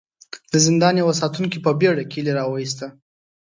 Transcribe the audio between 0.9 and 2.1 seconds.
يوه ساتونکي په بېړه